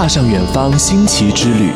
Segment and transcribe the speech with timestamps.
[0.00, 1.72] 踏上远方新奇之旅，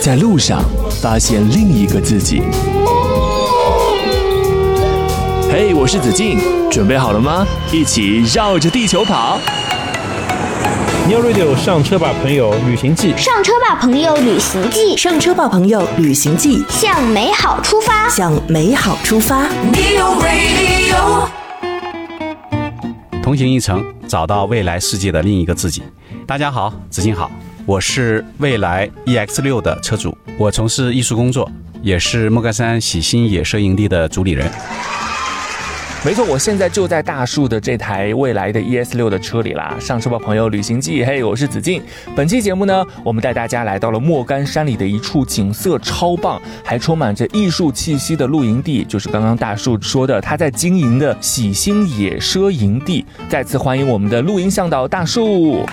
[0.00, 0.60] 在路上
[1.00, 2.42] 发现另一个自己。
[5.48, 7.46] 嘿，我是子敬，准备好了吗？
[7.70, 9.38] 一起绕着地球跑。
[11.08, 13.14] New Radio 上车吧，朋友，旅行记。
[13.16, 18.08] 上车吧，朋友，旅行记，上车吧，朋友，旅行记，向美好出发。
[18.08, 19.46] 向美好出发。
[23.26, 25.82] 同行一程，找到未来世界的另一个自己。
[26.28, 27.28] 大家好，子敬好，
[27.66, 31.50] 我是未来 EX 六的车主，我从事艺术工作，
[31.82, 34.48] 也是莫干山喜新野摄营地的主理人。
[36.04, 39.76] 没错，我现在就在大树的这台蔚来的 ES 六的车里啦。
[39.80, 41.82] 上车吧，朋友，旅行记，嘿，我是子靖。
[42.14, 53.04] 本期节目呢，我们带大家来到了莫干山里的一处景色超棒，还充满着艺术气息的露营地，就是刚刚大树说的他在经营的喜星野奢营地。
[53.28, 55.66] 再次欢迎我们的露营向导大树。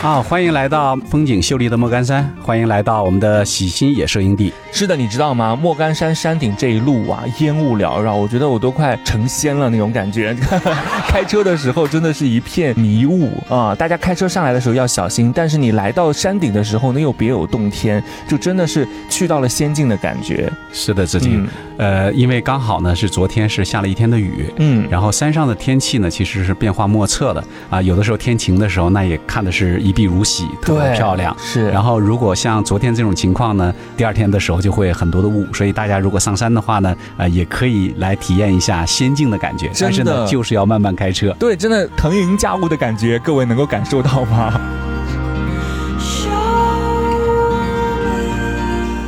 [0.00, 4.52] 啊，欢迎来到风景秀丽的莫干山，欢迎来到我们的喜新野摄营地。
[4.70, 5.58] 是的，你知道吗？
[5.60, 10.36] 莫干山山顶这一路啊，烟雾缭绕，我觉得我都快成仙了那种感觉。
[11.08, 13.74] 开车的时候真的是一片迷雾啊！
[13.74, 20.48] 大家开车上来的时候要小心，但是你来到山顶的时候呢，又别有洞天，就真的是去到了仙境的感觉。
[20.72, 31.34] 是的，子敬，嗯呃，因为刚好呢是昨天是下了一天的雨，嗯，然后山上的天气呢其实是变化莫测的啊，有的时候天晴的时候，那也看的是一碧如洗，特别漂亮。
[31.38, 39.70] 是，然后，如果像昨天这种情况呢，第二天的时候就会很多的雾，所以大家如果上山的话呢，呃，也可以来体验一下仙境的感觉。
[39.80, 41.34] 但是真的呢，就是要慢慢开车。
[41.38, 44.60] 对，真的腾云驾雾的感觉，各位能够感受到吗？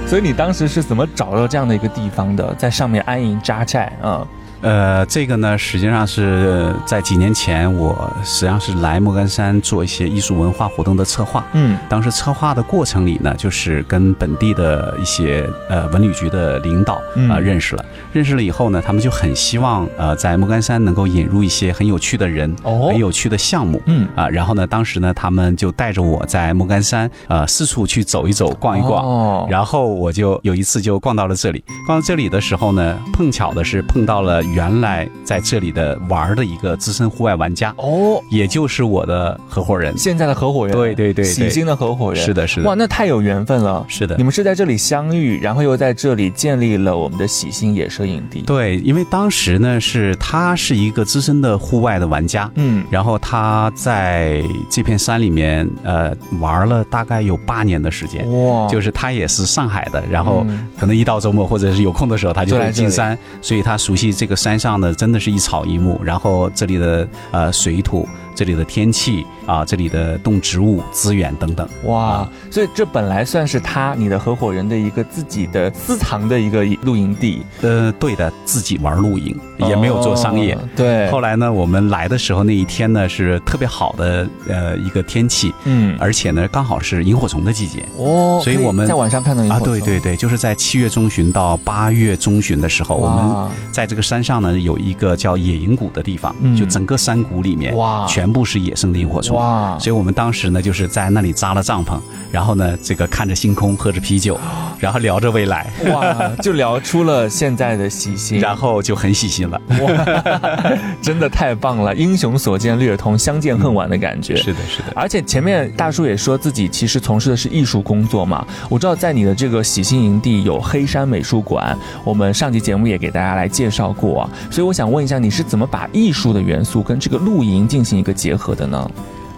[0.08, 4.26] 所以你当时是怎么找到这样的一个地方的，在上面安营扎寨啊？
[4.62, 11.44] 呃，这个呢，实际上是在几年前，我实际上是来莫干山做一些艺术文化活动的策划。
[11.52, 22.88] 嗯，当时策划的过程里呢，就是跟本地的一些呃文旅局的领导啊、认识了，认识了以后呢，他们就很希望呃在莫干山能够引入一些很有趣的人，哦。
[22.90, 23.80] 很有趣的项目。
[23.86, 24.06] 嗯。
[24.14, 29.02] 啊，然后呢，当时呢，他们就带着我在莫干山呃四处去走一走、逛一逛。
[29.02, 29.46] 哦。
[29.48, 39.96] 然后我就有一次就逛到了这里，逛到这里的时候呢，碰巧的是碰到了原来在这里的玩儿的一个资深户外玩家，哦，也就是我的合伙人。
[39.98, 43.84] 现在的合伙人，对对对对喜星的合伙人，是的，是的，哇，那太有缘分了。
[43.86, 44.22] 是的你。
[44.22, 58.24] 们是在这里相遇，然后又在这里建立了我们的喜星野摄影地。，对，因为当时呢是他是一个资深的户外的玩家，嗯，然后他在这片山里面呃玩了大概有八年的时间。
[58.44, 71.68] 哇，就是他也是上海的，然后嗯可能一到周末或者是有空的时候，他就会就来进山，所以他熟悉这个山上的真的是一草一木，然后这里的呃水土、这里的天气啊、这里的动植物资源等等。
[71.84, 80.54] 哇啊，所以这本来算是他你的合伙人的一个自己的私藏的一个露营地，呃，对的，自己玩露营，也没有做商业。
[80.54, 87.84] 哦对，后来呢，我们来的时候那一天呢是特别好的呃一个天气，嗯，而且呢刚好是萤火虫的季节。
[87.96, 96.56] 哦，所以我们在晚上看到萤火啊，虫对对对，就是在七月中旬到八月中旬的时候，我们在这个山上呢有一个叫野营谷的地方，嗯。
[96.56, 98.06] 就整个山谷里面哇。
[98.06, 99.36] 全部是野生的萤火虫。
[99.36, 101.98] 哇，所以我们当时呢，就是在那里扎了帐篷，
[102.30, 104.38] 然后呢，这个看着星空，喝着啤酒，
[104.78, 109.60] 然后聊着未来，哇，就聊出了现在的喜新， 然后就很喜新了。
[109.80, 111.94] 哇， 真的太棒了！
[111.94, 114.36] 英雄所见略同，相见恨晚的感觉。
[114.36, 114.92] 是的，是的。
[114.94, 128.90] 而且前面大叔也说自己其实从事的是艺术工作嘛，我知道在你的这个喜新营地有黑山美术馆，我们上期节目也给大家来介绍过啊，所以我想问一下，你是怎么把艺术的元素跟这个露营进行一个结合的呢？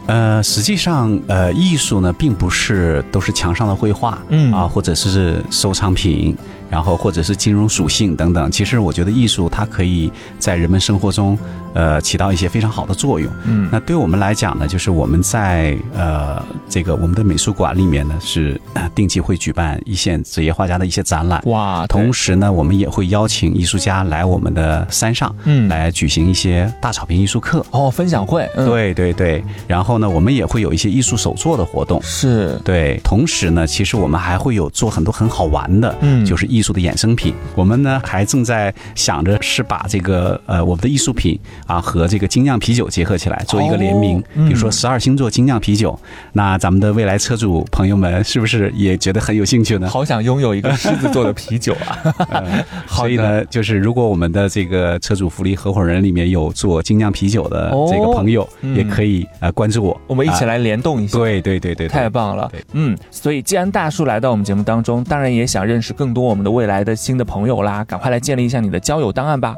[0.06, 6.36] 呃，实际上，呃，艺术呢，并不是都是墙上的绘画，嗯啊，或者是收藏品，
[6.68, 8.50] 然后或者是金融属性等等。
[8.50, 10.10] 其实我觉得艺术它可以
[10.40, 11.38] 在人们生活中，
[11.74, 13.30] 呃，起到一些非常好的作用。
[13.44, 21.40] 嗯那对我们来讲呢，就是我们在呃这个我们的美术馆里面呢，是、呃定期会举办一线职业画家的一些展览。
[21.46, 27.64] 哇，同时呢，我们也会邀请艺术家来我们的山上，嗯来举行一些大草坪艺术课。
[27.70, 32.00] 哦，分享会，嗯，对对对，然后呢，我们也会有一些艺术手作的活动。
[32.02, 37.34] 是，对，同时呢，其实我们还会有做很多很好玩的，嗯就是艺艺术的衍生品。
[37.56, 41.36] 我们呢还正在想着是把这个呃我们的艺术品
[41.66, 45.98] 啊和这个精酿啤酒结合起来做一个联名，嗯比如说十二星座精酿啤酒。
[46.32, 49.88] 那咱们的未来车主朋友们是不是也觉得很有兴趣呢？
[49.88, 51.98] 好想拥有一个狮子座的啤酒啊！
[52.88, 61.18] 所以呢，就是如果我们的这个车主福利合伙人里面有做精酿啤酒的这个朋友，嗯也可以呃关注我，我们一起啊来联动一下。
[61.18, 69.54] 对对对对，对太棒了对，嗯，所以既然大叔来到我们节目当中，当然也想认识更多我们的未来的新的朋友啦，赶快来建立一下你的交友档案吧。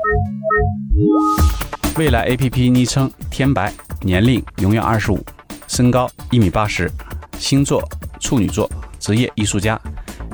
[1.96, 5.24] 未来 APP 昵称天白，年龄永远二十五，
[5.68, 6.90] 身高一米八十，
[7.38, 7.88] 星座
[8.18, 8.68] 处女座，
[8.98, 9.80] 职业艺术家，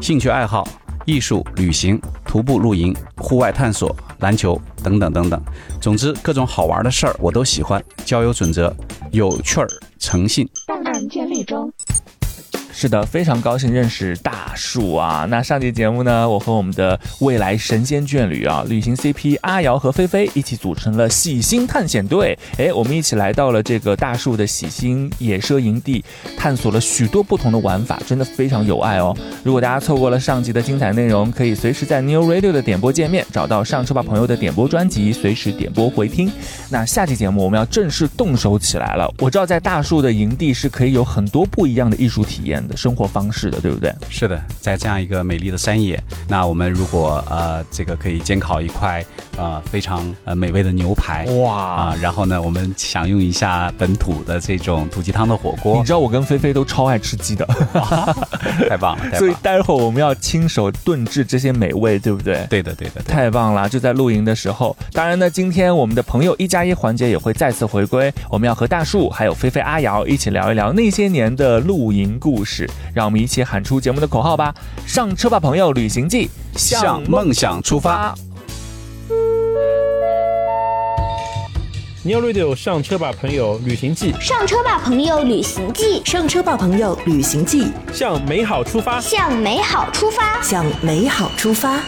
[0.00, 0.66] 兴趣爱好
[1.04, 5.38] 艺术、旅行、徒步露营、户外探索、篮球等等等等。
[5.82, 7.82] 总之，各种好玩的事儿我都喜欢。
[8.06, 8.74] 交友准则：
[9.10, 9.68] 有趣儿、
[9.98, 10.48] 诚信。
[10.66, 11.70] 档案建立中
[12.72, 15.26] 是的，非常高兴认识大树啊！
[15.28, 22.38] 那上期节目呢，我和我们的未来神仙眷侣啊，旅行 CP 阿瑶和菲菲一起组成了喜星探险队。
[22.58, 26.04] 哎，我们一起来到了这个大树的喜星野奢营地，
[26.36, 29.16] 探索了许多不同的玩法，真的非常有爱哦。
[29.42, 36.30] 如果大家错过了上集的精彩内容，可以随时在 New Radio 的点播界面找到上车吧朋友的点播专辑，随时点播回听。
[36.68, 39.12] 那下期节目我们要正式动手起来了。
[39.18, 43.94] 我知道在大树的营地是可以有很多不一样的艺术体验的生活方式的，对不对？
[44.08, 49.04] 是的，在这样一个美丽的山野，那我们如果呃这个可以煎烤一块
[49.36, 51.24] 呃非常呃美味的牛排。
[51.40, 57.46] 哇啊，然后呢，我们享用一下本土的这种土鸡汤的火锅你，知道我跟菲菲都超爱吃鸡的，
[58.68, 59.34] 太棒了， 太所以！
[59.42, 62.46] 待会儿我们要亲手炖制这些美味，对不对？
[62.50, 63.12] 对的，对的，对的。
[63.12, 63.68] 太棒了！
[63.68, 72.68] 就在露营的时候，当然呢，今天我们的朋友一加一环节也会再次回归，我们要和大树还有菲菲、阿瑶一起聊一聊那些年的露营故事。
[72.92, 74.54] 让我们一起喊出节目的口号吧！
[74.86, 75.72] 上车吧，朋友！
[75.72, 78.14] 旅行记，向梦想出发。
[82.02, 88.98] New Radio 上车吧，朋友，旅行记上车吧，朋友，旅行记，上车吧，朋友，旅行记，向美好出发。
[89.00, 90.42] 向美好出发。
[90.42, 91.78] 向美好出发。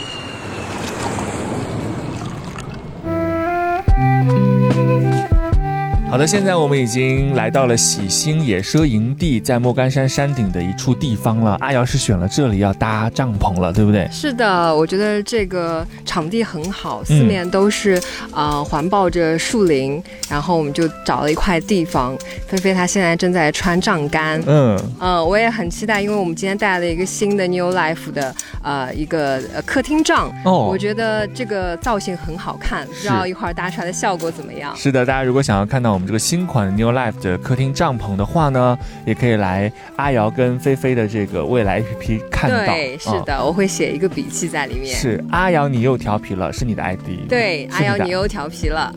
[6.12, 11.56] 好的，现在我们已经来到了喜星野奢营地，在莫干山山顶的一处地方了。
[11.60, 14.06] 阿瑶是选了这里要搭帐篷了，对不对？
[14.12, 17.98] 是的，我觉得这个场地很好，嗯四面都是
[18.30, 22.14] 呃环抱着树林，然后我们就找了一块地方。
[22.46, 34.76] 菲菲她现在正在穿帐杆，嗯，呃，我也很期待，因为我们今天带了一个新的 New Life 的呃一个呃客厅帐，哦我觉得这个造型很好看，不知道一会儿搭出来的效果怎么样？
[34.76, 42.56] 是的，大家如果想要看到我们这个新款 New Life 的客厅帐篷的话呢，也可以来阿瑶跟菲菲的这个未来 APP 看到。
[42.66, 44.86] 对，是嗯的，我会写一个笔记在里面。
[44.94, 47.28] 是阿瑶，你又调皮了，是你的 ID。
[47.28, 48.92] 对，阿瑶你又调皮了。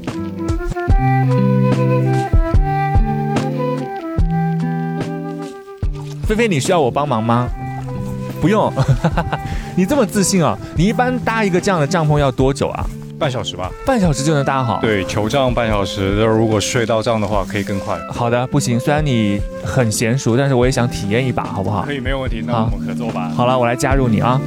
[6.27, 7.47] 菲菲，你需要我帮忙吗？
[8.41, 8.71] 不用，
[9.75, 10.57] 你这么自信啊？
[10.75, 12.85] 你一般搭一个这样的帐篷要多久啊？
[13.19, 13.71] 半小时吧。
[13.85, 17.97] 半小时就能搭好？，对，球帐半小时，如果睡到账的话，可以更快。
[18.11, 21.93] 好的，不行，虽然你很娴熟，但是我也想体验一把，好不好可？
[21.93, 22.43] 以，没有问题。
[22.45, 23.31] 那我们合作吧。
[23.35, 24.39] 好了，我来加入你啊。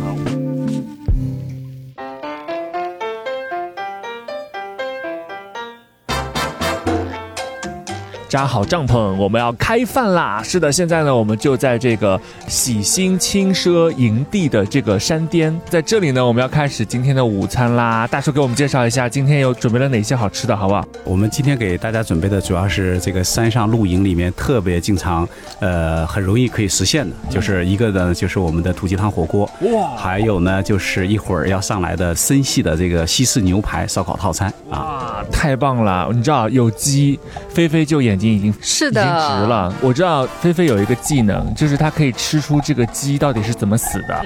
[8.28, 10.42] 扎好帐篷，我们要开饭啦！
[10.44, 18.06] 是的，现在呢，我们就在这个喜新轻奢营地的这个山巅，在这里呢，我们要开始今天的午餐啦。
[18.06, 20.84] 大叔给我们介绍一下，今天有准备了哪些好吃的，好不好？
[21.04, 25.26] 我们今天给大家准备的主要是这个山上露营里面特别经常，
[25.61, 34.78] 呃，很容易可以实现的，就是一个呢就是我们的土鸡汤火锅，哇还有呢就是一会儿要上来的森系的这个西式牛排烧烤套餐啊。
[34.78, 36.08] 啊，太棒了！
[36.12, 37.18] 你知道有鸡，
[37.49, 39.75] 菲菲就眼睛已经是已经直的，了。
[39.80, 44.25] 我知道菲菲有一个技能，就是她可以吃出这个鸡到底是怎么死的。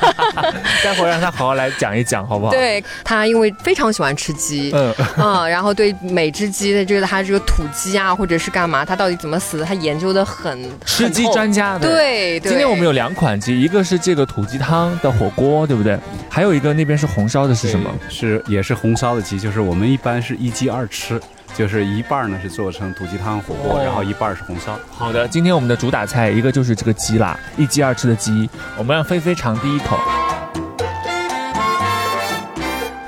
[0.82, 11.24] 待会儿让她好好来讲一讲，好不好？，对她因为非常喜欢吃鸡，嗯，嗯，然后对每只鸡的这个它这个土鸡啊，或者是干嘛，它到底怎么死的，她研究的很吃鸡。
[11.34, 11.76] 专家。
[11.78, 15.98] 对，对今天我们有两款鸡，一个是这个土鸡汤的火锅，对不对？
[16.28, 17.90] 还有一个那边是红烧的，是什么？
[18.08, 21.20] 是也是红烧的鸡，就是我们一般是一鸡二吃，
[21.56, 24.78] 就是一半呢是做成土鸡汤火锅，哦然后一半是红烧。
[24.90, 29.98] 好的，今天我们的主打菜一个就是这个鸡啦，一鸡二吃的鸡，我们让菲菲尝第一口。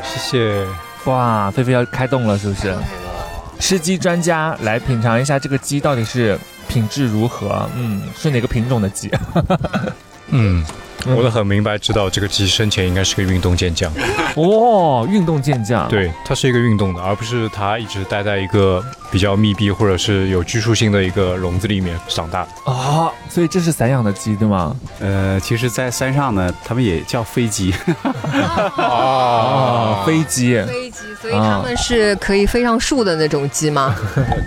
[0.05, 0.67] 谢谢。
[1.05, 2.75] 哇，菲菲要开动了，是不是？
[3.59, 6.39] 吃鸡专家来品尝一下这个鸡到底是
[6.69, 7.69] 品质如何？
[7.75, 9.11] 嗯，是哪个品种的鸡？
[10.29, 10.65] 嗯，
[11.05, 13.93] 我都很明白知道这个鸡生前应该是个运动健将。
[14.35, 22.41] 哦，运动健将，，对，它是一个运动的，而不是它一直待在一个比较密闭或者是有拘束性的一个笼子里面长大。
[22.65, 24.75] 啊，所以这是散养的鸡对吗？
[25.01, 27.73] 呃，其实，在山上呢，他们也叫飞机。
[28.77, 33.95] 哦，飞机，飞机，所以他们是可以飞上树的那种鸡吗？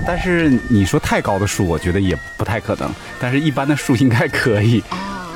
[0.05, 2.89] 但是你说太高的树，我觉得也不太可能。
[3.19, 4.83] 但是一般的树应该可以。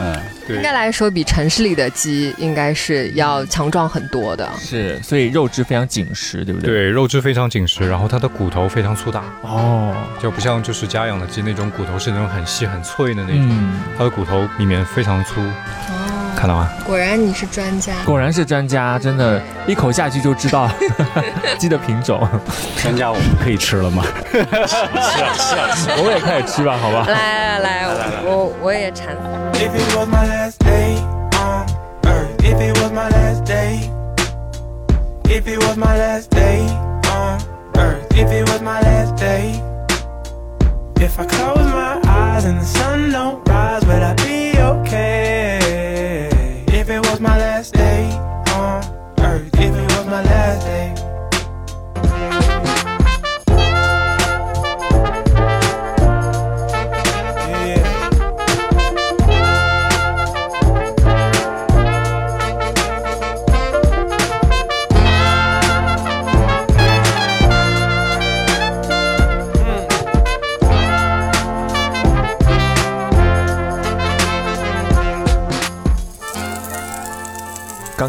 [0.03, 0.57] 嗯，对。
[0.57, 4.49] 应该来说，比城市里的鸡应该是要强壮很多的。
[4.59, 6.69] 是，所以肉质非常紧实，对不对？。
[6.69, 16.12] 对，肉质非常紧实，然后它的骨头非常粗大，哦，就不像就是家养的鸡那种骨头是那种很细很脆的那种，嗯，它的骨头里面非常粗，哦，
[16.43, 16.69] 看到吗？
[16.85, 17.93] 果然你是专家。
[18.05, 20.69] 果然是专家，真的，一口下去就知道
[21.57, 22.27] 鸡的 品种。
[22.75, 24.03] 专家，我们可以吃了吗？
[24.33, 27.05] 我们也开始吃吧，好吧？
[27.07, 29.15] 来来来，我我也馋。
[29.53, 29.93] If it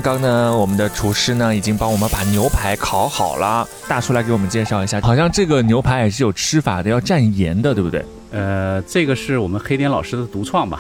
[0.05, 3.67] 刚呢，我们的厨师呢已经帮我们把牛排烤好了。
[3.89, 8.05] 大叔来给我们介绍一下，好像这个牛排也是有吃法的，要蘸盐的，对不对？
[8.31, 10.79] 呃，这个是我们黑点老师的独创吧？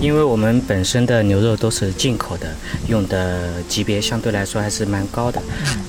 [0.00, 2.48] 因为我们本身的牛肉都是进口的，
[2.88, 5.40] 用的级别相对来说还是蛮高的。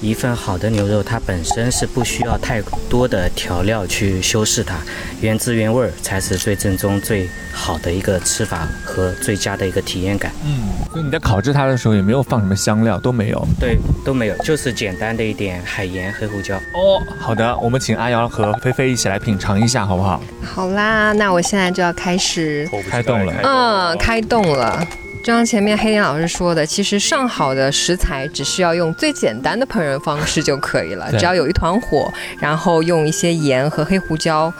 [0.01, 4.75] 一份好的牛肉，它本身是不需要太多的调料去修饰它，
[5.21, 10.31] 原汁原味儿才是最正宗、最好的一个吃法和最佳的一个体验感。
[10.45, 13.47] 嗯，所以你在烤制它的时候也没有放什么香料，都没有。
[13.59, 16.55] 对，都没有，就是简单的一点海盐、黑胡椒。
[16.73, 20.21] 哦，好的，我们请阿瑶和菲菲一起来品尝一下，好不好？
[20.43, 24.85] 好啦，那我现在就要开始，开动了嗯，开动了。
[25.23, 34.53] 就像前面黑田老师说的，其实上好的食材只需要用最简单的烹饪方式就可以了，只要有一团火，然后用一些盐和黑胡椒，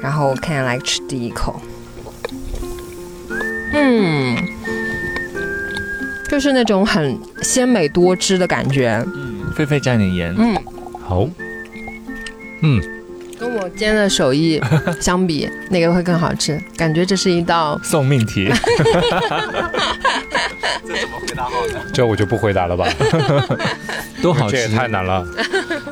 [0.00, 1.60] 然后看来吃第一口，
[3.74, 4.36] 嗯，
[6.30, 10.34] 就是那种很鲜美多汁的感觉，嗯，菲菲蘸点盐。
[10.38, 10.56] 嗯，
[11.06, 11.28] 好，
[12.62, 12.80] 嗯，
[13.38, 14.60] 跟我煎的手艺
[15.00, 16.60] 相比，哪个会更好吃？
[16.76, 18.50] 感觉这是一道送命题，
[20.86, 21.80] 这怎么回答好呢？
[21.92, 22.86] 这我就不回答了吧，
[24.22, 24.68] 都好吃这也。
[24.68, 25.24] 太难了，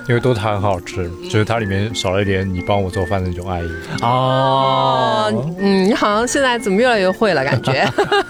[0.08, 3.68] 因为都很好吃，只是它里面少了一点你帮我做饭的那种爱意。
[4.02, 7.86] 哦，嗯，你好像现在怎么越来越会了，感觉。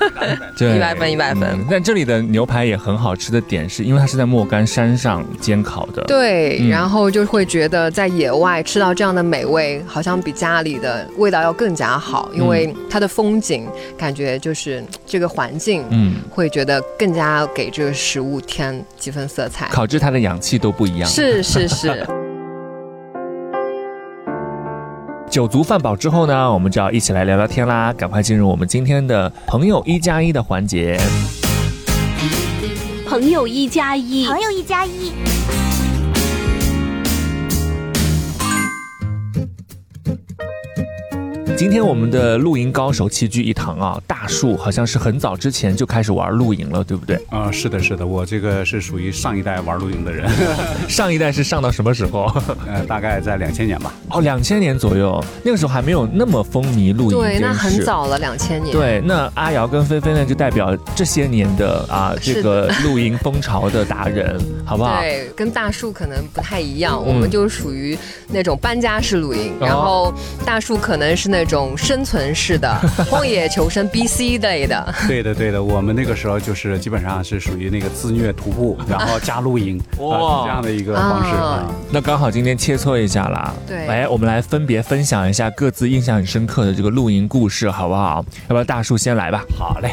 [0.57, 6.03] 对一百分一百分嗯但这里的牛排也很好吃的点是，因为它是在莫干山上煎烤的。
[6.05, 13.67] 对，嗯然后就会觉得在野外吃到这样的美味，好像比家里的味道要更加好，因为它的风景
[13.99, 19.69] 感觉就是这个环境，嗯，会觉得更加给这个食物添几分色彩。
[19.69, 21.09] 烤制它的氧气都不一样。
[21.09, 22.07] 是是是，
[25.31, 27.93] 酒足饭饱之后呢，我们就要一起来聊聊天啦。
[27.93, 30.99] 赶快进入我们今天的朋友一加一的环节。
[33.07, 35.13] 朋友一加一，朋友一加一。
[41.57, 44.01] 今天我们的露营高手齐聚一堂啊！
[44.09, 47.17] 大树好像是很早之前就开始玩露营了，对不对？
[47.31, 50.29] 啊、是的，是的，我这个是属于上一代玩露营的人，
[50.89, 52.25] 上一代是上到什么时候？
[52.67, 53.95] 呃，大概在两千年吧。
[54.11, 57.85] 哦，两千年左右，那个时候还没有那么风靡露营对，那很。
[57.85, 58.73] 早了，两千年。
[58.73, 65.01] 对，那阿瑶跟菲菲呢，就代表这些年的啊这个露营风潮的达人， 好不好？
[65.01, 67.97] 对，跟大树可能不太一样，嗯我们就属于
[68.29, 70.15] 那种搬家式露营，哦然后
[70.47, 72.73] 大树可能是那种生存式的
[73.11, 74.95] 荒野求生 BC 类的。
[75.07, 81.75] 对的，对的，我们那个时候就是基本上是属于那个自虐徒步， 然后加露营，哇啊是这样的一个方式啊啊。
[81.91, 83.55] 那刚好今天切磋一下啦。
[83.67, 88.25] 对来，我们来分别分享一下各自印象很深刻的这个露营故事，好不好？
[88.49, 89.45] 要不要大树先来吧。
[89.59, 89.91] 好嘞。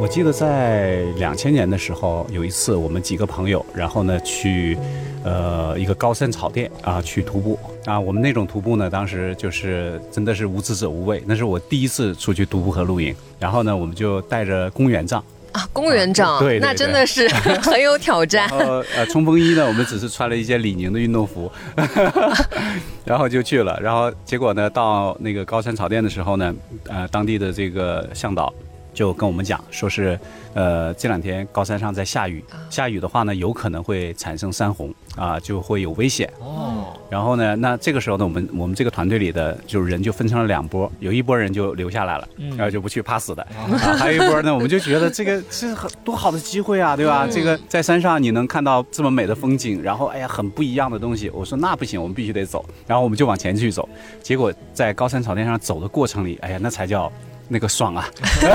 [0.00, 4.76] 我记得在两千年的时候，有一次我们几个朋友，然后呢去
[5.24, 7.98] 呃一个高山草甸啊去徒步啊。
[7.98, 13.14] 我们那种徒步呢，当时就是真的是无知者无畏，那是我第一次出去徒步和露营。
[13.38, 15.22] 然后呢，我们就带着公园帐。
[15.52, 17.28] 啊，公园杖，对对那真的是
[17.60, 18.48] 很有挑战。
[18.48, 21.52] 然后呃，冲锋衣呢，我们只是穿了一件李宁的运动服，
[23.04, 23.78] 然后就去了。
[23.78, 26.54] 然后结果呢，到那个高山草甸的时候呢，
[26.88, 28.50] 呃，当地的这个向导
[28.92, 30.18] 就跟我们讲，说是
[30.54, 36.30] 呃这两天高山上在下雨，下雨的话呢，有可能会产生山洪啊，就会有危险。
[36.40, 47.26] 哦，然后呢，那这个时候呢，我们我们这个团队里的就是人就分成了两波，有一波人就留下来了，然后就不去怕死的，啊， 还有一波呢，我们就觉得这个是很多好的机会啊，对吧？
[47.30, 53.88] 这个在山上你能看到这么美的风景，然后哎呀很不一样的东西，我说那不行，我们必须得走，然后我们就往前去走，
[54.22, 57.10] 结果在高山草甸上走的过程里，哎呀那才叫。
[57.48, 58.08] 那个爽啊，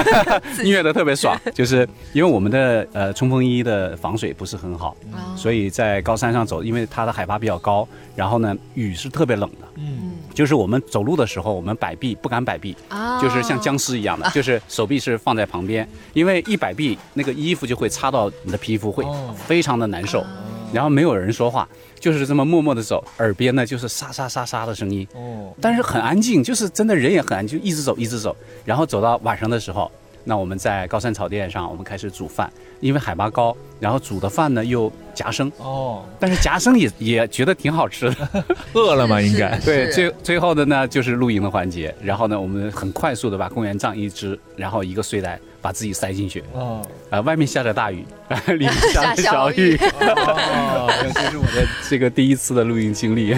[0.63, 4.95] 虐的特别爽，就是因为我们的呃冲锋衣的防水不是很好，
[5.35, 19.35] 所以在高山上走，因为它的海拔比较高，然后呢雨是特别冷的，嗯，就是我们走路的时候，我们摆臂不敢摆臂，啊就是像僵尸一样的，就是手臂是放在旁边，因为一摆臂，那个衣服就会擦到你的皮肤，会哦。
[19.35, 20.25] 非常的难受。
[20.73, 21.67] 然后没有人说话，
[21.99, 29.91] 就是这么默默的走，耳边呢就是沙沙沙沙的声音，哦，但是很安静，就是真的人也很安静，就一直走一直走，然后走到晚上的时候，
[30.27, 38.43] 那我们在高山草甸上，我们开始煮饭，因为海拔高，然后煮的饭呢又夹生，哦，但是夹生也也觉得挺好吃的。
[38.75, 39.21] 饿了嘛？
[39.21, 48.05] 应该对，最最后的呢就是露营的环节，然后呢，我们很快速的把公园帐一支，然后一个睡袋把自己塞进去，哦，啊、外面下着大雨，
[48.59, 53.33] 里面下着小小雨，哦， 这是我的这个第一次的露营经历。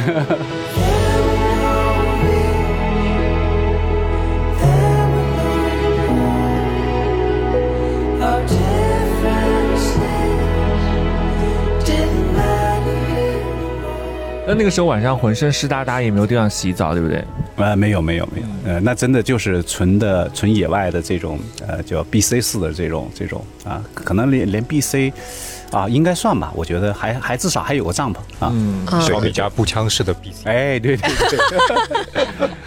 [14.50, 17.24] 那那个时候晚上浑身湿哒哒，也没有地方洗澡，对不对？
[17.58, 21.38] 呃，没有没有没有，呃，那真的就是纯的纯野外的这种
[21.68, 25.14] 呃叫 BC 四的这种这种啊，可能连连 BC
[25.72, 28.52] 啊应该算吧，我觉得还还至少还有个帐篷啊。
[28.54, 31.10] 嗯，小米加步枪式的 B 哎，对对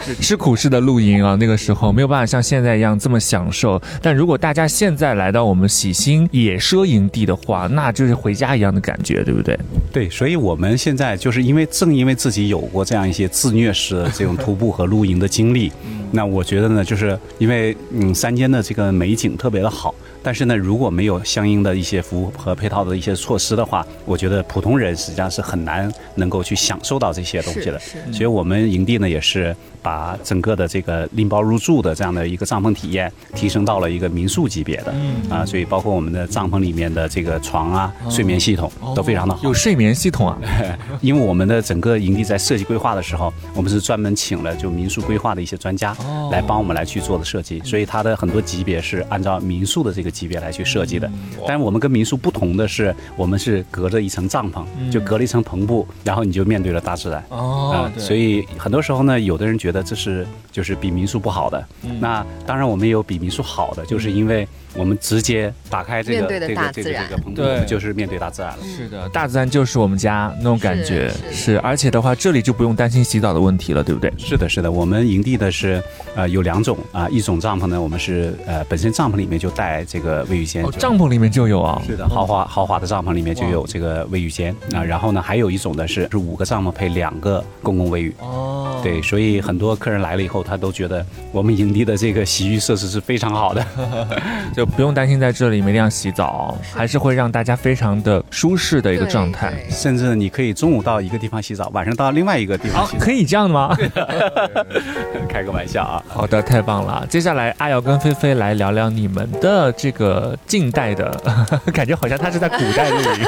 [0.07, 3.81] 对， 吃苦式的露营啊，那个时候没有办法像现在一样这么享受。
[4.01, 9.59] 但如果大家现在来到我们喜新野奢营地的话，那就是回家一样的感觉，对不对？
[9.93, 15.73] 对，所以我们现在就是因为正因为自己有过这样一些自虐式的这种徒步和露营的经历，
[16.11, 27.79] 那我觉得呢，就是因为嗯山间的这个美景特别的好，但是呢，如果没有相应的一些服务和配套的一些措施的话，我觉得普通人实际上是很难能够去享受到这些东西的。
[28.13, 34.95] 所以我们营地呢也是把整个的这个拎包入住的这样的一个帐篷体验提升到了一个民宿级别的，
[35.29, 39.41] 啊，所以包括我们的帐篷里面的这个床啊、睡眠系统都非常的好。
[39.43, 40.39] 有睡眠系统啊，
[41.01, 46.29] 因为我们的整个营地在设计规划的时候，我们是专门请了就民宿规划的一些专家哦。
[46.31, 51.11] 来帮我们来去做的设计，所以它的很多级别是按照民宿的这个级别来去设计的。
[51.46, 57.25] 但是我们跟民宿不同的是，我们是隔着一层帐篷，就隔了一层篷布，然后你就面对了大自然。
[57.31, 61.66] 哦啊，所以很多时候呢，有的人觉得这是就是比民宿不好的。
[61.98, 68.59] 那当然我们也有比民宿好的，就是因为我们直接打开这个面对的这个这个大自然这个篷布，对我们就是面对大自然了。
[68.65, 74.13] 是的，大自然就是我们家那种感觉，是是，而且的话，这里就不用担心洗澡的问题了，对不对？
[74.17, 75.83] 是的，是的，我们营地的是
[76.15, 88.15] 呃有两种啊、一种帐篷呢，我们是呃本身帐篷里面就带这个卫浴间，哦，帐篷里面就有啊，是的，豪华豪华的帐篷里面就有这个卫浴间啊、然后呢，还有一种呢是是五个帐篷配两个公共卫浴。
[88.21, 93.65] 哦，对，所以很多客人来了以后，他都觉得我们营地的这个洗浴设施是非常好的。
[94.62, 99.53] 就不用担心在这里没地方洗澡，还是会让大家非常的舒适的一个状态。
[99.68, 103.05] 甚至你可以中午到一个地方洗澡，晚上到另外一个地方啊洗，澡。
[103.05, 103.77] 可以这样的吗？
[105.29, 106.01] 开个玩笑啊。
[106.07, 107.05] 好的，太棒了！
[107.11, 111.11] 接下来阿瑶跟菲菲来聊聊你们的这个近代的，
[111.75, 113.27] 感觉好像他是在古代露营，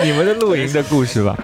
[0.02, 1.36] 你们的露营的故事吧。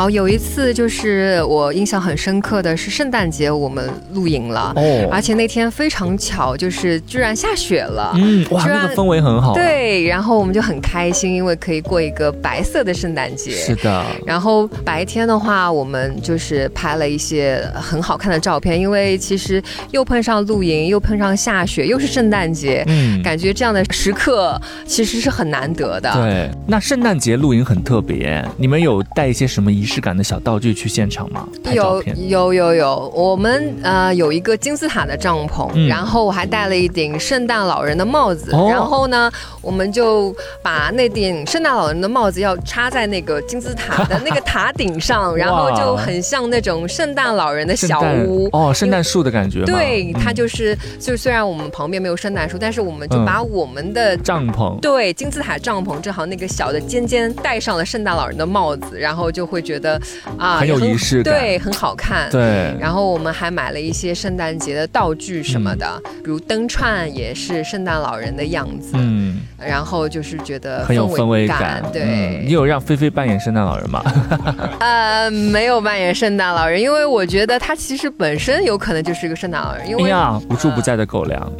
[0.00, 8.10] 好，有一次就是我印象很深刻的是圣诞节我们露营了，哦而且那天非常巧，就是居然下雪了。
[8.14, 13.50] 嗯，哇，那个氛围很好。，对，然后我们就很开心，因为可以过一个白色的圣诞节。
[13.50, 26.10] 是的，然后白天的话，我们就是拍了一些很好看的照片，因为其实又碰上露营，又碰上下雪，又是圣诞节，嗯，感觉这样的时刻其实是很难得的。
[26.14, 26.50] 对。
[26.66, 31.48] 那圣诞节露营很特别，你们有带一些什么仪式感的小道具去现场吗？
[31.64, 32.28] 拍照有片？
[32.28, 48.50] 有有有，我们呃有一个金字塔的帐篷，嗯然后我还戴了一顶圣诞老人的帽子，哦然后呢，我们就把那顶圣诞老人的帽子要插在那个金字塔的那个塔顶上， 然后就很像那种圣诞老人的小屋。
[48.52, 49.64] 哦，圣诞树的感觉吗？
[49.66, 54.78] 对，它嗯就是，就虽然我们旁边没有圣诞树，但是我们就嗯把我们的帐篷。
[54.80, 60.00] 对，金字塔帐篷正好那个小的尖尖戴上了圣诞老人的帽子，然后就会觉得
[60.36, 62.28] 啊，很有也仪式感对，很好看。
[62.30, 65.86] 对，然后我们还买了一些圣诞节的道具什么的，
[66.24, 71.82] 比如灯串也是圣诞老人的样子，嗯，然后就是觉得很有氛围感。
[71.92, 74.02] 对你，有让菲菲扮演圣诞老人吗？
[74.80, 81.40] 呃，没有扮演圣诞老人，因为我觉得他其实本身有可能就是一个圣诞老人，因为、哎呀，无处不在的狗粮。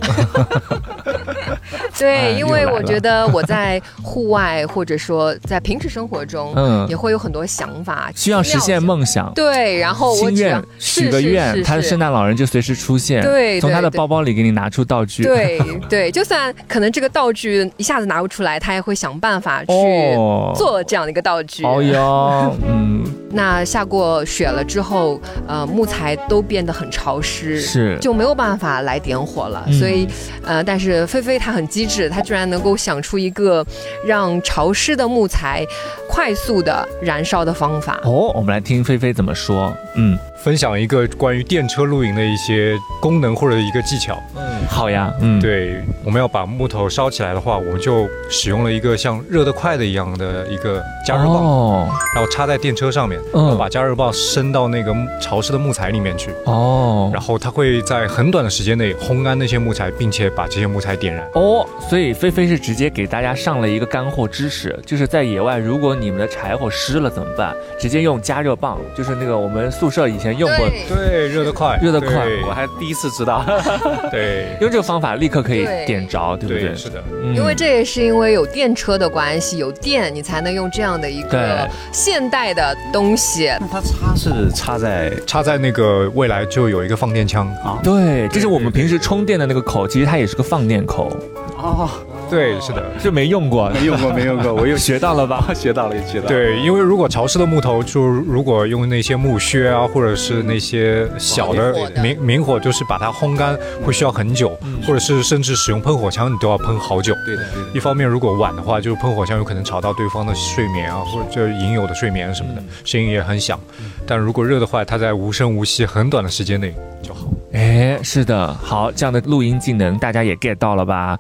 [1.99, 9.33] 对，哎因为我觉得我在户外或者说在平时生活中，嗯也会有很多想法，需要实现梦想。
[9.35, 21.65] 对，然后心愿许个愿，他的圣诞老人就随时出现，对对从他的包包里给你拿出道具，对 对，就算可能这个道具一下子拿不出来，他也会想办法去哦做这样的一个道具。
[21.65, 29.65] 哦哟， 嗯，那下过雪了之后，呃，木材都变得很潮湿，是就没有办法来点火了。
[29.67, 30.07] 嗯所以，
[30.45, 33.65] 呃，但是菲菲她很机智，她居然能够想出一个
[34.05, 35.65] 让潮湿的木材
[36.09, 38.01] 快速的燃烧的方法。
[38.03, 39.73] 哦，我们来听菲菲怎么说。
[39.95, 44.19] 嗯，分享一个关于电车露营的一些功能或者一个技巧。
[44.37, 61.27] 嗯好呀，嗯，，对，我们要把木头烧起来的话，我们就使用了一个像热得快的一样的一个加热棒，哦然后插在电车上面，嗯然后把加热棒伸到那个潮湿的木材里面去，哦然后它会在很短的时间内烘干那些木材，并且把这些木材点燃。
[61.35, 67.55] 哦，所以菲菲是直接给大家上了一个干货知识，就是在野外，如果你们的柴火湿了怎么办？
[67.79, 70.85] 直接用加热棒，就是那个我们宿舍以前用过，对。
[70.89, 72.27] 对，热得快，热得快。
[72.47, 73.45] 我还第一次知道。
[74.11, 74.57] 对。
[74.61, 76.63] 用这个方法立刻可以点着，对不对？
[76.69, 77.03] 对，是的。
[77.23, 77.35] 嗯。
[77.35, 83.53] 因为这也是因为有电车的关系，有电你才能用这样的一个现代的东西。
[83.61, 84.51] 那它插是？
[84.55, 87.47] 插在插在那个未来就有一个放电枪。
[87.65, 91.11] 啊，对，这是我们平时充电的那个口，其实它也是个放电口，
[91.57, 91.89] 哦，
[92.31, 92.83] 对，是的。
[93.03, 95.53] 就没用过，没用过，没用过，我又 学到了吧？
[95.55, 96.29] 学到了，学到了。
[96.29, 107.15] 对，因为如果潮湿的木头，就如果用那些木屑啊，或者是那些小的明明明火，就是把它烘干，会需要很久，或者是甚至使用喷火枪，你都要喷好久。
[107.27, 107.69] 对的，对的。
[107.75, 113.59] 一方面，如果晚的话，就是喷火枪有可能吵到对方的睡眠啊，或者就是引友的睡眠什么的，声音也很响。
[114.07, 117.27] 但如果热的话，它在无声无息、很短的时间内就好。
[117.53, 121.19] 哎，是的，好，这样的录音技能大家也 get 到了吧？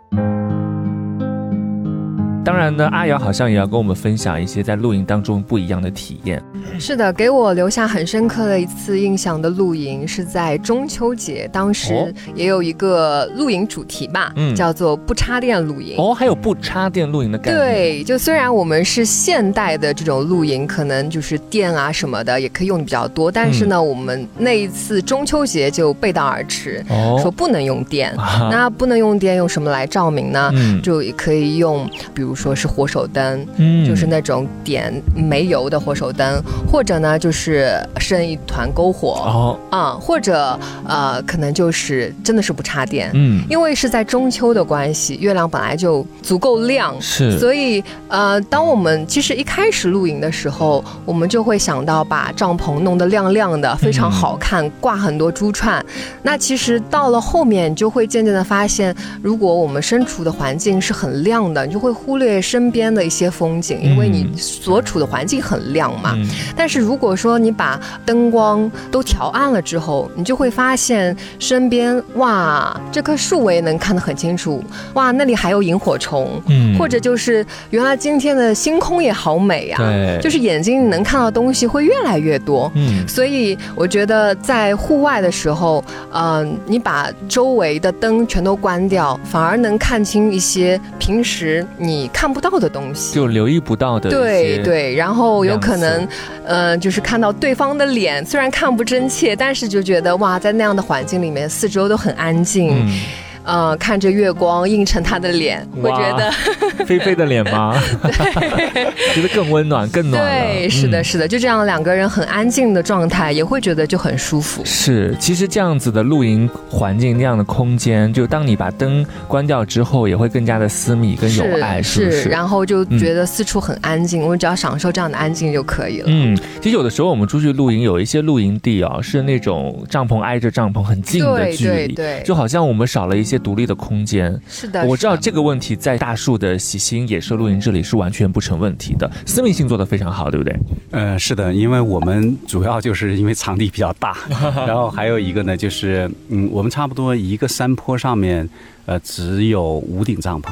[2.42, 6.42] 当然呢，阿瑶好像也要跟我们分享一些在露营当中不一样的体验。
[6.78, 15.96] 是的，给我留下很深刻的一次印象的露营是在中秋节，当哦时也有一个露营主题吧，嗯叫做不插电露营。
[15.98, 28.10] 哦，还有不插电露营的概念。，对，就虽然我们是现代的这种露营，可能就是电啊什么的也可以用的比较多，但是呢，我们那一次中秋节就背道而驰，说哦，不能用电。
[28.12, 30.50] 啊那不能用电，用什么来照明呢？
[30.54, 46.94] 嗯就也可以用，比如说是火手灯，嗯就是那种点煤油的火手灯，或者呢就是生一团篝火，哦，啊、或者呃可能就是真的是不插电，嗯，因为是在中秋的关系，月亮本来就足够亮。
[47.00, 55.82] 是，所以，呃，当我们其实一开始露营的时候，我们就会想到把帐篷弄得亮亮的，非常好看，挂很多珠串。
[56.22, 66.12] 那其实到了后面，你就会渐渐的发现，如果我们身处的环境是很亮的，你就会忽略身边的一些风景，因为你所处的环境很亮嘛。
[66.16, 66.28] 嗯。
[66.56, 74.62] 但是如果说你把灯光都调暗了之后，你就会发现身边哇，这棵树我也能看得很清楚，
[74.94, 76.76] 哇，那里还有萤火虫，嗯。
[76.78, 80.18] 或者就是原来今天的星空也好美呀、对。
[80.22, 82.70] 就是眼睛能看到的东西会越来越多。
[82.74, 83.06] 嗯。
[83.08, 93.14] 所以我觉得在户外的时候，嗯、你把周围的灯全都关掉，反而能看清一些平时你看不到的东西。
[93.14, 96.08] 就留意不到的对对，然后有可能，
[96.44, 102.86] 呃，就是看到对方的脸，虽然看不真切，但是就觉得哇，在那样的环境里面，四周都很安静。
[102.86, 103.00] 嗯
[103.50, 106.30] 呃看着月光映成他的脸，会觉得
[106.86, 107.76] 菲菲的脸吗？
[109.12, 110.22] 觉得更温暖，更暖。
[110.22, 114.62] 对，是的，嗯是的，就这样两个人很安静的状态，也会觉得就很舒服。
[114.64, 122.28] 是，其实这样子的露营环境，那样的空间，就当你把灯关掉之后，也会更加的私密跟有爱，是不是？
[122.28, 126.04] 然后就觉得四处很安静，我们只要享受这样的安静就可以了。
[126.06, 134.40] 嗯，其实有的时候我们出去露营，有一些露营地哦，是那种帐篷挨着帐篷很近的对距离，对对就好像我们少了一些独立的空间。
[134.48, 140.56] 是的，我知道这个问题在大树的喜星野兽露营这里是完全不成问题的，私密性做得非常好，对不对？
[140.90, 144.16] 呃，是的，因为我们主要就是因为场地比较大，
[144.66, 148.48] 然后还有一个呢，就是嗯，我们差不多一个山坡上面，
[148.86, 150.50] 呃，只有五顶帐篷。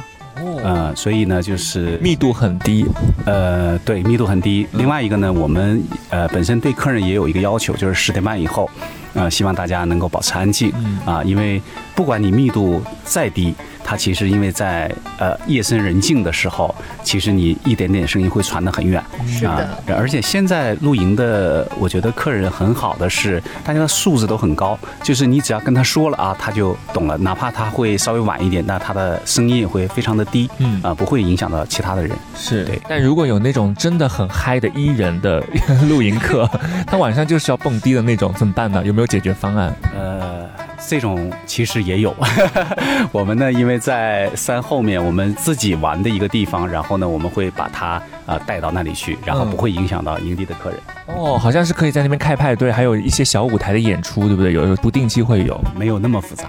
[0.63, 2.85] 呃，所以呢，就是密度很低，
[3.25, 4.67] 呃，对，密度很低。
[4.73, 8.69] 另外一个呢，我们呃本身对客人也有一个要求，就是十点半以后，
[9.15, 10.73] 呃，希望大家能够保持安静
[11.05, 11.61] 啊、因为
[11.95, 13.55] 不管你密度再低，
[13.89, 19.03] 它其实因为在呃夜深人静的时候，其实你一点点声音会传得很远。
[19.27, 32.15] 是的啊，而且现在露营的，我觉得客人很好的是，大家的素质都很高，就是你只要跟他说了啊，他就懂了，哪怕他会稍微晚一点，那他的声音也会非常的低，嗯啊，不会影响到其他的人。
[32.37, 32.79] 是对。
[32.87, 35.43] 但如果有那种真的很嗨的 E 人的
[35.89, 36.47] 露营客，
[36.87, 38.85] 他晚上就是要蹦迪的那种，怎么办呢？
[38.85, 39.75] 有没有解决方案？
[39.97, 40.47] 呃，
[40.89, 42.17] 这种其实也有。
[43.13, 50.79] 我们呢，因为在山后面，我们自己玩的一个地方，然后呢，我们会把它呃带到那里去，然后嗯不会影响到营地的客人。
[51.07, 54.55] 哦，好像是可以在那边开派对，还有一些小舞台的演出，对不对？
[54.55, 55.63] 有时候不定期会有。
[55.77, 56.49] 没有那么复杂，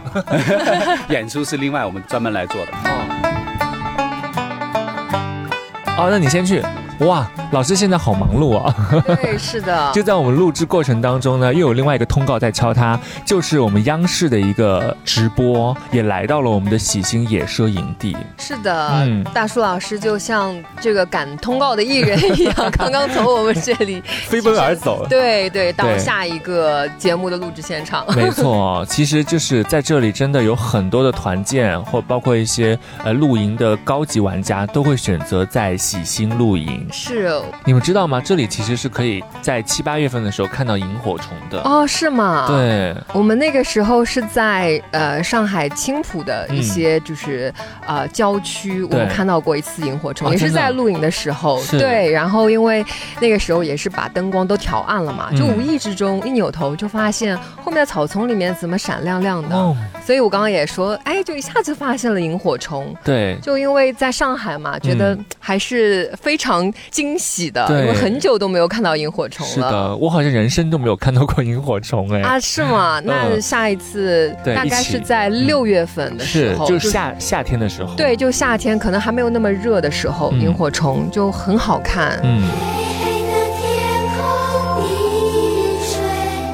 [1.09, 2.71] 演出是另外我们专门来做的。
[2.75, 3.05] 哦
[5.97, 6.63] 哦，那你先去。
[7.07, 8.75] 哇，老师现在好忙碌啊！
[9.05, 18.17] 对，是的， 就在我们录制过程当中呢，又有另外一个通告在敲他，就是我们央视的一个直播也来到了我们的喜星野奢营地。
[18.37, 25.05] 是的，嗯大树老师就像这个赶通告的艺人一样，刚刚从我们这里 飞奔而走。
[25.09, 28.05] 对对，到下一个节目的录制现场。
[28.13, 36.85] 没错，其实就是在这里，真的有很多的团建，或包括一些呃露营的高级玩家，都会选择在喜星露营。
[36.91, 38.21] 是哦你们知道吗？
[38.23, 41.61] 这里其实是可以在七八月份的时候看到萤火虫的。
[41.61, 42.47] 哦，是吗？。
[42.47, 47.53] 对，我们那个时候是在呃上海青浦的一些就是、
[47.85, 51.61] 呃郊区，我们看到过一次萤火虫，也是在露营的时候。
[51.61, 52.85] 是对，然后因为
[53.19, 59.75] 那个时候也是把灯光都调暗了嘛，就嗯无意之中一扭头就发现后面的草丛里面怎么闪亮亮的，哦，
[60.05, 62.95] 所以我刚刚也说，哎，就一下子发现了萤火虫。
[63.03, 69.53] 对，就因为在上海嘛，觉得还是非常惊喜的，对因为很久都没有看到萤火虫了。
[69.53, 72.21] 是的，我好像人生都没有看到过萤火虫哎。
[72.21, 72.99] 啊，是吗？
[73.03, 77.93] 那嗯下一次对大概是在六月份的时候，是就是夏夏天的时候。
[77.95, 82.19] 对，就夏天可能还没有那么热的时候，嗯萤火虫就很好看。
[82.23, 82.49] 嗯。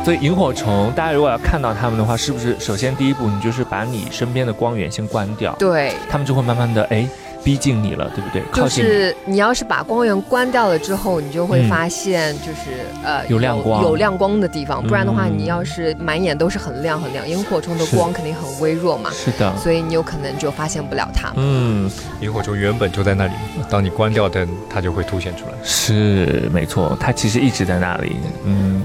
[0.03, 7.07] 所以萤火虫，大家如果要看到它们的话，是不是首先第一步，你就是把你身边的光源先关掉，对，它们就会慢慢的哎
[7.45, 8.41] 逼近你了，对不对？
[8.51, 8.89] 靠就近你。
[8.89, 21.31] 是你要是把光源关掉了之后，你就会嗯发现就是、呃有亮光有亮光的地方，不然的话，嗯你要是满眼都是很亮很亮，萤火虫的光肯定很微弱嘛，是的，所以你有可能就发现不了它。
[21.35, 23.33] 嗯，萤火虫原本就在那里，
[23.69, 25.51] 当你关掉灯，它就会凸显出来。
[25.63, 28.81] 是没错，它其实一直在那里，嗯，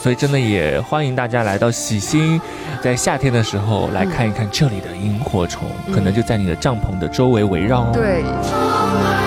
[0.00, 2.40] 所以真的也欢迎大家来到喜星，
[2.82, 7.90] 在夏天的时候来看一看这里的萤火虫，可能就在你的帐篷的周围围绕哦。
[7.92, 9.19] 对。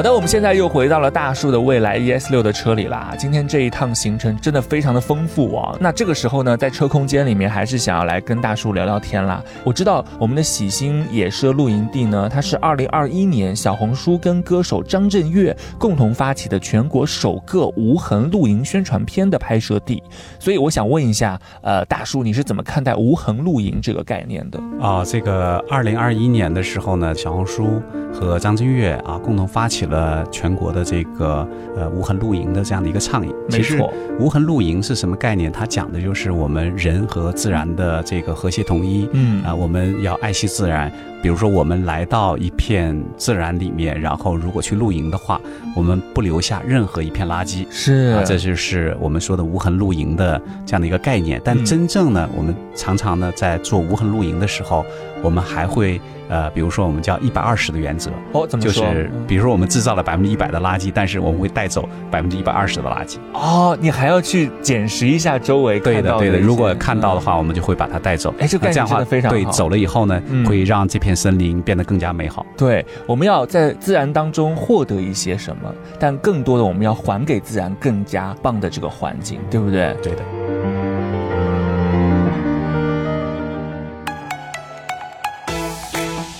[0.00, 3.12] 好的，我们现在又回到了大树的未来 ES 六的车里啦。
[3.18, 5.76] 今天这一趟行程真的非常的丰富啊。
[5.78, 9.44] 那这个时候呢，在车空间里面还是想要来跟大树聊聊天啦。
[9.62, 20.02] 我知道我们的喜星野奢露营地呢，它是二零二一年小红书跟歌手张震岳共同发起的全国首个无痕露营宣传片的拍摄地。
[20.38, 24.58] 所以我想问一下，呃，大叔你是怎么看待无痕露营这个概念的？
[24.80, 33.34] 啊，这个二零二一年的时候呢，小红书和张震岳啊共同发起了了全国的这个呃无痕露营的这样的一个倡议。
[33.50, 35.52] 没错无痕露营是什么概念？
[35.52, 39.06] 它讲的就是我们人和自然的这个和谐统一。
[39.12, 40.90] 嗯啊，我们要爱惜自然，
[41.22, 45.40] 比如说我们来到一片自然里面，然后如果去露营的话，
[45.76, 47.66] 我们不留下任何一片垃圾。
[47.70, 51.40] 是啊，这就是我们说的无痕露营的这样的一个概念。
[51.44, 54.84] 但嗯真正呢，我们常常呢在做无痕露营的时候，
[55.22, 58.70] 我们还会呃，比如说我们叫一百二十的原则，哦，怎么就？
[58.70, 63.16] 是比如说我们制造了百分之一百的垃圾，但是我们会带走百分之一百二十的垃圾。
[63.32, 66.38] 哦，你还要去捡拾一下周围对的，对的。
[66.38, 68.32] 如果看到的话，我们就会把它带走。
[68.38, 72.44] 哎这个概念那这样的话真的非常好对，走了以后呢嗯，会让这片森林变得更加美好。
[72.56, 79.94] 对，我们要在自然当中获得一些什么，但更多的我们要还给自然更加棒的这个环境，对不对？
[80.02, 80.22] 对的。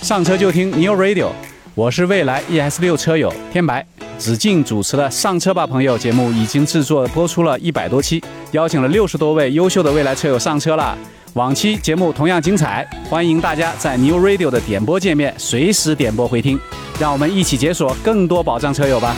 [0.01, 1.27] 上车就听 New Radio，
[1.73, 3.85] 我是蔚来 ES 六车友天白。
[4.17, 10.95] 子敬主持的《上车吧朋友》节目已经制作播出了一百多期，邀请了六十多位优秀的蔚来车友上车啦。
[11.33, 16.59] 往期节目同样精彩，欢迎大家在 New Radio 的点播界面随时点播回听，
[16.99, 19.15] 让我们一起解锁更多宝藏车友吧。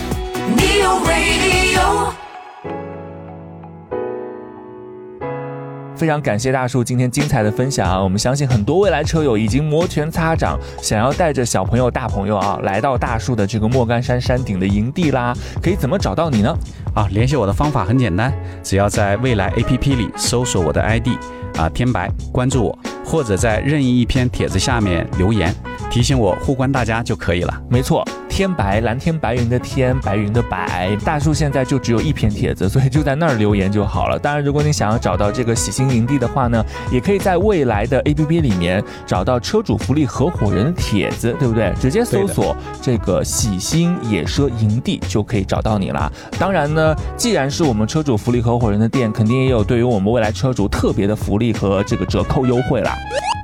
[6.04, 8.04] 非常感谢大树今天精彩的分享啊！
[8.04, 15.34] 我们相信很多未来车友已经摩拳擦掌，想要带着小朋友、大朋友啊，来到大树的这个莫干山山顶的营地啦。
[15.62, 16.54] 可以怎么找到你呢？
[16.94, 21.08] 啊，联系我的方法很简单，只要在未来 APP 里搜索我的 ID
[21.56, 25.56] 啊天白，关注我，或者在任意一篇帖子下面留言，
[25.90, 27.62] 提醒我互关大家就可以了。
[27.70, 30.98] 没错，天白蓝天白云的天，白云的白。
[31.06, 34.18] 大树现在就只有一篇帖子，所以就在那儿留言就好了。
[34.18, 41.72] 当然，如果你想要找到这个喜新营地的话呢，也可以在未来的 APP 里面找到车主福利合伙人的帖子，对不对？
[41.80, 46.12] 直接搜索这个喜新野奢营地就可以找到你啦。
[46.40, 52.96] 当然呢，既然是我们车主福利合伙人的店，肯定也有对于我们未来车主特别的福利和这个折扣优惠啦。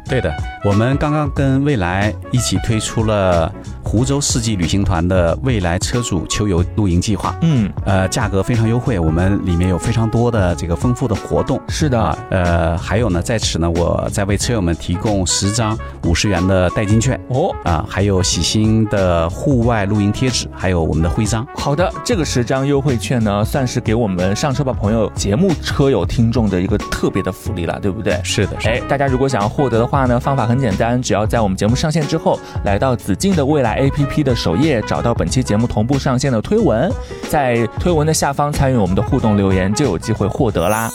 [0.09, 0.33] 对的，
[0.65, 3.53] 我们刚刚跟未来一起推出了
[3.89, 7.35] 湖州世纪旅行团的未来车主秋游露营计划。
[7.41, 11.59] 嗯，呃，价格非常优惠，我们里面有非常多的这个丰富的活动。
[11.69, 21.43] 是的，啊，呃，还有呢，在此呢，我在为车友们提供十张五十元的代金券哦，啊，还有喜新的户外露营贴纸，还有我们的徽章。
[21.55, 28.21] 好的，这个十张优惠券呢，算是给我们上车吧朋友节目车友听众的一个特别的福利了，对不对？
[28.23, 36.91] 是的，是的哎，大家如果想要获得的话呢，方法很简单，只要在我们节目上线之后，来到子敬的未来 APP 的首页，找到本期节目同步上线的推文，
[37.29, 40.91] 在推文的下方参与我们的互动留言，就有机会获得啦。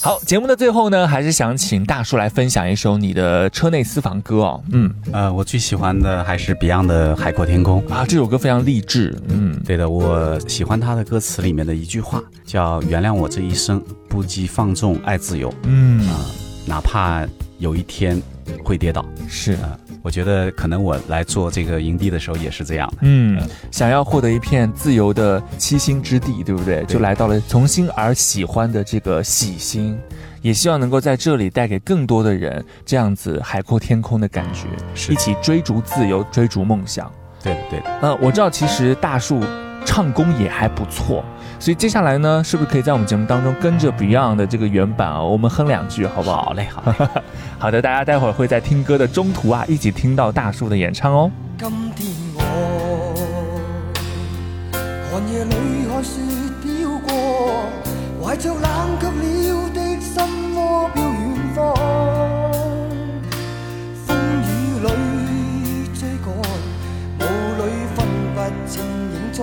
[0.00, 4.62] 好，节目的最后呢，还是想请大叔来分享一首你的车内私房歌哦。
[4.70, 9.16] 嗯，呃，我最喜欢的还是 Beyond 的《海阔天空》啊，这首歌非常励志。
[9.28, 15.52] 嗯，对的，我喜欢他的歌词里面的一句话，叫“原谅我这一生不羁放纵爱自由”。
[15.66, 16.20] 嗯啊、
[16.64, 17.26] 哪怕
[17.58, 18.22] 有一天
[18.64, 22.96] 会跌倒，是啊、我觉得可能我来做这个营地的时候也是这样的。
[23.02, 26.84] 嗯，想要获得一片自由的栖心之地，对不对？
[26.84, 29.98] 就来到了从心而喜欢的这个喜心，
[30.42, 37.10] 也希望能够在这里带给更多的人这样子海阔天空的感觉，是一起追逐自由，追逐梦想。
[37.42, 37.98] 对的，对的。
[38.02, 39.40] 嗯，我知道其实大树
[39.84, 41.24] 唱功也还不错，
[41.60, 46.44] 所以接下来呢，是不是可以在我们节目当中跟着 Beyond 的这个原版啊，我们哼两句，好不好？
[46.44, 46.94] 好嘞，好嘞。
[47.58, 51.30] 好的，大家待会儿会在听歌的中途啊，一起听到大树的演唱哦。
[51.58, 52.40] 今天我
[55.10, 55.54] 寒夜里
[55.90, 56.20] 看雪
[56.64, 56.66] 飄
[57.02, 57.12] 過，
[58.22, 58.62] 懷着冷
[59.00, 60.22] 卻了的心
[60.54, 60.56] 窩
[60.94, 61.58] 飄遠方。
[64.06, 64.08] 風
[64.46, 64.48] 雨
[64.80, 64.86] 裏
[65.92, 66.26] 追趕，
[67.18, 67.20] 霧
[67.58, 67.60] 裏
[67.96, 67.98] 分
[68.32, 68.36] 不
[68.68, 68.80] 清
[69.12, 69.36] 影蹤。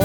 [0.00, 0.04] 變？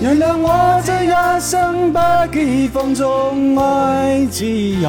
[0.00, 4.88] 原諒我這一生不羁放縱愛自由，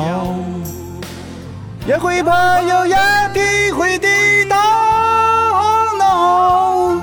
[1.85, 2.93] 也会怕有一
[3.33, 4.09] 天會跌
[4.49, 4.55] 倒。
[5.53, 7.01] Oh no，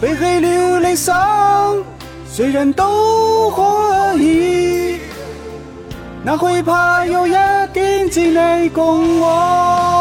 [0.00, 1.76] 背棄了理想，
[2.32, 4.98] 誰人都可以，
[6.24, 7.32] 哪会怕有一
[7.72, 9.93] 天只你共我？